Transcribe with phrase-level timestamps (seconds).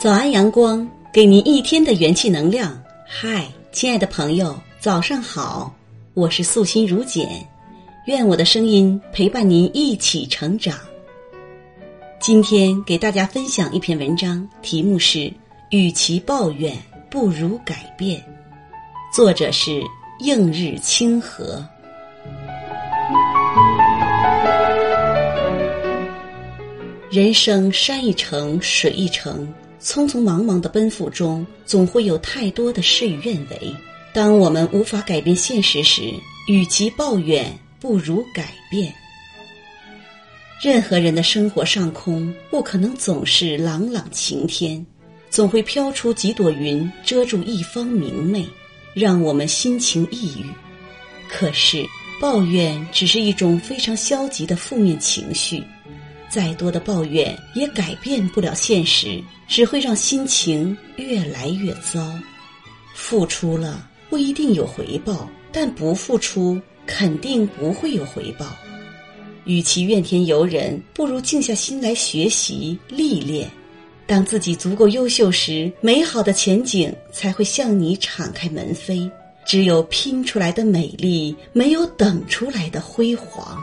[0.00, 2.82] 早安，阳光，给您一天的元气能量。
[3.06, 5.70] 嗨，亲爱的朋友，早上好，
[6.14, 7.28] 我是素心如简，
[8.06, 10.74] 愿我的声音陪伴您一起成长。
[12.18, 15.30] 今天给大家分享一篇文章，题目是
[15.68, 16.74] “与其抱怨，
[17.10, 18.24] 不如改变”，
[19.12, 19.82] 作者是
[20.20, 21.62] 映日清河。
[27.10, 29.46] 人生山一程，水一程。
[29.82, 33.74] 匆匆忙忙的奔赴中，总会有太多的事与愿违。
[34.12, 36.12] 当我们无法改变现实时，
[36.46, 38.92] 与其抱怨，不如改变。
[40.62, 44.84] 任何人的生活上空不可能总是朗朗晴天，
[45.30, 48.46] 总会飘出几朵云，遮住一方明媚，
[48.92, 50.44] 让我们心情抑郁。
[51.28, 51.86] 可是，
[52.20, 55.62] 抱怨只是一种非常消极的负面情绪。
[56.30, 62.00] 再多的抱怨也改变不了现实，只会让心情越来越糟。
[62.94, 68.46] 付出了不一定有回报，但不付出肯定不会有回报。
[69.44, 73.50] 与其怨天尤人，不如静下心来学习历练。
[74.06, 79.10] 当自己足够优秀时，美好的前景才会向你敞开门扉。
[79.46, 83.58] 只有拼出来的美丽，没有等出来的辉煌。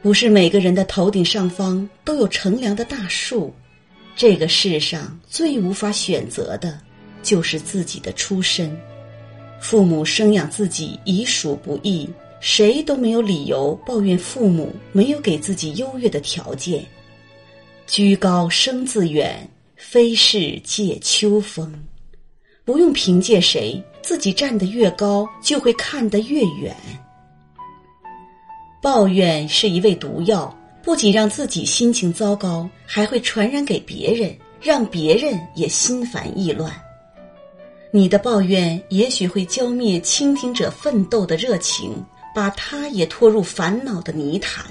[0.00, 3.52] 不是每个人的头顶上方都有乘凉的大树，
[4.14, 6.78] 这个世上最无法选择的，
[7.22, 8.74] 就是自己的出身。
[9.60, 12.08] 父母生养自己已属不易，
[12.40, 16.84] 谁都没有理由抱怨父母没有给自己优越的条件。
[17.88, 21.74] 居高声自远，非是借秋风。
[22.64, 26.76] 不用凭借谁，自己站得越高，就会看得越远。
[28.80, 36.72] 抱怨是一味毒药，不仅让自己心情糟糕，还会传染给别人，让别人也心烦意乱。
[37.90, 41.92] 你的抱怨也许会浇灭倾听者奋斗的热情，
[42.34, 44.64] 把他也拖入烦恼的泥潭。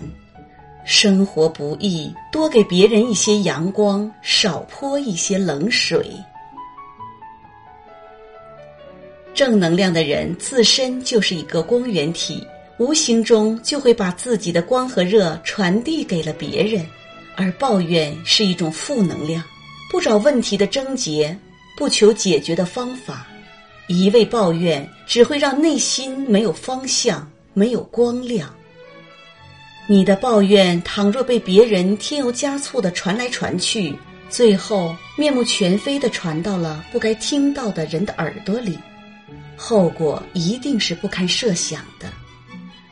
[0.85, 6.09] 生活不易，多给别人一些阳光，少泼一些冷水。
[9.33, 12.41] 正能量的人自身就是一个光源体。
[12.77, 16.85] 无形中就会把自己的光和热传递给了别人，
[17.35, 19.43] 而抱怨是一种负能量，
[19.89, 21.35] 不找问题的症结，
[21.75, 23.25] 不求解决的方法，
[23.87, 28.53] 一味抱怨只会让内心没有方向，没有光亮。
[29.87, 33.95] 你的抱怨倘若被别人添油加醋的传来传去，
[34.29, 38.77] 最后面目全非的传到了不该听到的人的耳朵里，
[39.55, 42.11] 后果一定是不堪设想的。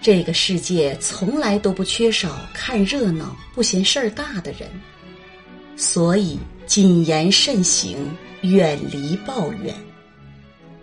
[0.05, 4.69] 这个世界从来都不缺少看热闹不嫌事儿大的人，
[5.75, 7.97] 所以谨言慎行，
[8.41, 9.73] 远离抱怨。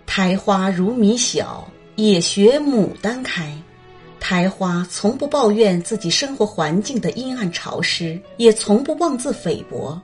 [0.05, 3.57] 苔花如米小，也学牡丹开。
[4.19, 9.97] 苔花从不抱怨自己生活环境的阴暗潮湿，也从不妄自菲薄。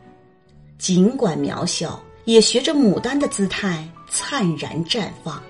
[0.78, 5.44] 尽管渺小，也学着牡丹的姿态灿然绽放。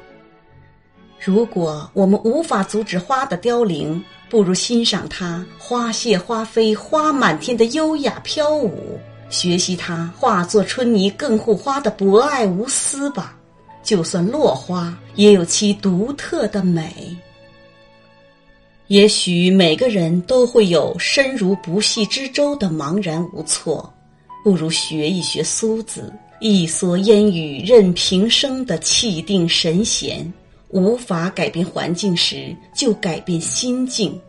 [1.20, 8.98] 如果我们无法阻止花的凋零，不如欣赏它花谢花飞花满天的优雅飘舞，
[9.30, 13.36] 学习它化作春泥更护花的博爱无私吧。
[13.84, 17.16] 就算落花，也有其独特的美。
[18.88, 23.92] 也许每个人都会有身如不系之舟的茫然无措，
[24.44, 30.32] 不如学一学苏子，一蓑烟雨任平生的气定神闲。
[30.70, 34.20] 无法改变环境时，就改变心境，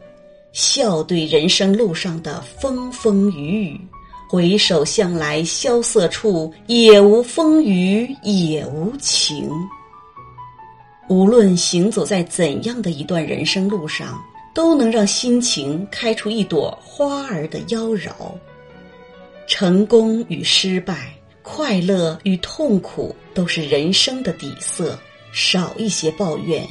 [0.52, 3.80] 笑对人生路上的风风雨雨。
[4.28, 9.50] 回首向来萧瑟处，也无风雨也无晴。
[11.08, 14.22] 无论行走在怎样的一段人生路上，
[14.54, 18.12] 都能让心情开出一朵花儿的妖娆。
[19.48, 21.12] 成功与失败，
[21.42, 24.96] 快乐与痛苦，都是人生的底色。
[25.32, 26.66] 少一些抱怨，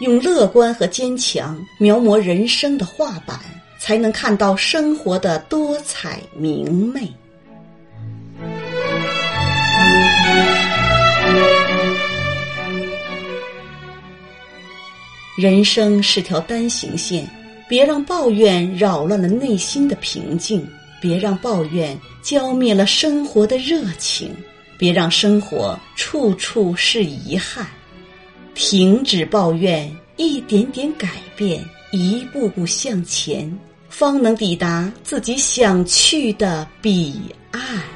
[0.00, 3.38] 用乐观和坚强描摹人生的画板，
[3.78, 7.12] 才能看到生活的多彩明媚。
[15.36, 17.28] 人生是条单行线，
[17.68, 20.64] 别让抱怨扰乱了内心的平静，
[21.00, 24.32] 别让抱怨浇灭了生活的热情，
[24.78, 27.66] 别让生活处处是遗憾。
[28.54, 33.52] 停止抱怨，一点点改变，一步步向前，
[33.88, 37.14] 方能抵达自己想去的彼
[37.50, 37.93] 岸。